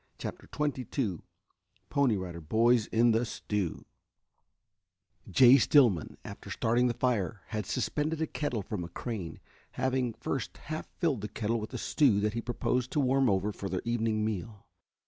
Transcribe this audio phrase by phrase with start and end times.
[0.17, 1.19] CHAPTER XXII
[1.91, 3.85] PONY RIDER BOYS IN THE STEW
[5.29, 9.39] Jay Stillman, after starting the fire, had suspended a kettle from a crane,
[9.73, 13.51] having first half filled the kettle with a stew that he proposed to warm over
[13.51, 14.65] for their evening meal.